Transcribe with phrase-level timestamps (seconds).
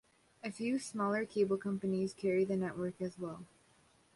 [0.43, 3.45] A few smaller cable companies carry the network as well.